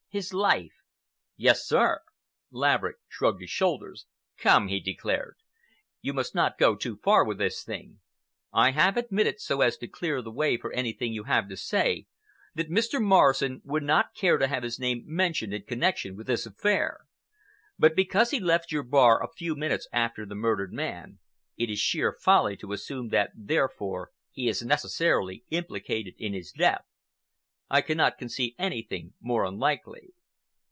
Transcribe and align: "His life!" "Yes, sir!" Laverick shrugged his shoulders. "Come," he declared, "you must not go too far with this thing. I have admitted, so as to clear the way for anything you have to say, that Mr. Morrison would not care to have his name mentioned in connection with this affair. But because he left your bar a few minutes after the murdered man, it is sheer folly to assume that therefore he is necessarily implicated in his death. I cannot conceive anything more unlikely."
"His 0.13 0.33
life!" 0.33 0.73
"Yes, 1.37 1.65
sir!" 1.65 2.01
Laverick 2.51 2.97
shrugged 3.07 3.39
his 3.39 3.49
shoulders. 3.49 4.07
"Come," 4.37 4.67
he 4.67 4.81
declared, 4.81 5.37
"you 6.01 6.11
must 6.11 6.35
not 6.35 6.57
go 6.57 6.75
too 6.75 6.97
far 6.97 7.23
with 7.23 7.37
this 7.37 7.63
thing. 7.63 8.01
I 8.51 8.71
have 8.71 8.97
admitted, 8.97 9.39
so 9.39 9.61
as 9.61 9.77
to 9.77 9.87
clear 9.87 10.21
the 10.21 10.29
way 10.29 10.57
for 10.57 10.73
anything 10.73 11.13
you 11.13 11.23
have 11.23 11.47
to 11.47 11.55
say, 11.55 12.07
that 12.55 12.69
Mr. 12.69 13.01
Morrison 13.01 13.61
would 13.63 13.83
not 13.83 14.13
care 14.13 14.37
to 14.37 14.47
have 14.49 14.63
his 14.63 14.77
name 14.79 15.03
mentioned 15.05 15.53
in 15.53 15.63
connection 15.63 16.17
with 16.17 16.27
this 16.27 16.45
affair. 16.45 17.07
But 17.79 17.95
because 17.95 18.31
he 18.31 18.41
left 18.41 18.69
your 18.69 18.83
bar 18.83 19.23
a 19.23 19.31
few 19.31 19.55
minutes 19.55 19.87
after 19.93 20.25
the 20.25 20.35
murdered 20.35 20.73
man, 20.73 21.19
it 21.55 21.69
is 21.69 21.79
sheer 21.79 22.11
folly 22.11 22.57
to 22.57 22.73
assume 22.73 23.07
that 23.11 23.31
therefore 23.33 24.11
he 24.29 24.49
is 24.49 24.61
necessarily 24.61 25.45
implicated 25.51 26.15
in 26.17 26.33
his 26.33 26.51
death. 26.51 26.83
I 27.73 27.79
cannot 27.79 28.17
conceive 28.17 28.53
anything 28.59 29.13
more 29.21 29.45
unlikely." 29.45 30.09